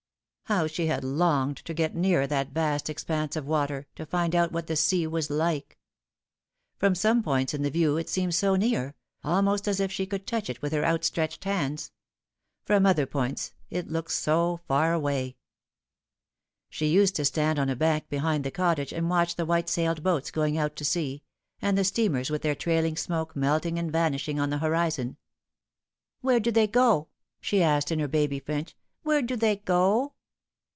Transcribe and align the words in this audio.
How 0.45 0.67
she 0.67 0.87
had 0.87 1.05
longed 1.05 1.55
to 1.63 1.73
get 1.73 1.95
nearer 1.95 2.27
that 2.27 2.49
vast 2.51 2.89
expanse 2.89 3.37
of 3.37 3.47
water, 3.47 3.87
to 3.95 4.05
find 4.05 4.35
out 4.35 4.51
what 4.51 4.67
the 4.67 4.75
sea 4.75 5.07
was 5.07 5.29
like! 5.29 5.77
From 6.77 6.93
some 6.93 7.23
points 7.23 7.53
in 7.53 7.61
the 7.61 7.69
view 7.69 7.95
it 7.95 8.09
seemed 8.09 8.35
so 8.35 8.57
near, 8.57 8.93
almost 9.23 9.65
as 9.65 9.79
if 9.79 9.93
she 9.93 10.05
could 10.05 10.27
touch 10.27 10.49
it 10.49 10.61
with 10.61 10.73
her 10.73 10.83
out 10.83 11.05
stretched 11.05 11.45
hands; 11.45 11.93
from 12.65 12.85
other 12.85 13.05
points 13.05 13.53
it 13.69 13.87
looked 13.87 14.11
so 14.11 14.59
far 14.67 14.91
away. 14.91 15.37
She 16.69 16.87
used 16.87 17.15
to 17.15 17.23
stand 17.23 17.57
on 17.57 17.69
a 17.69 17.75
bank 17.77 18.09
behind 18.09 18.43
the 18.43 18.51
cottage 18.51 18.91
and 18.91 19.09
watch 19.09 19.37
the 19.37 19.45
white 19.45 19.69
sailed 19.69 20.03
boats 20.03 20.31
going 20.31 20.57
out 20.57 20.75
to 20.75 20.83
sea, 20.83 21.23
and 21.61 21.77
the 21.77 21.85
steamers 21.85 22.29
with 22.29 22.41
their 22.41 22.55
trailing 22.55 22.97
smoke 22.97 23.37
melting 23.37 23.79
and 23.79 23.89
vanishing 23.89 24.37
on 24.37 24.49
the 24.49 24.57
horizon." 24.59 25.15
Where 26.19 26.41
do 26.41 26.51
they 26.51 26.67
go?" 26.67 27.07
she 27.39 27.63
asked 27.63 27.89
in 27.89 27.99
her 27.99 28.09
baby 28.09 28.41
French. 28.41 28.75
"Where 29.05 29.21
do 29.21 29.37
they 29.37 29.55
go 29.55 30.11